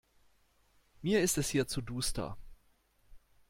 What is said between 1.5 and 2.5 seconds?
zu duster.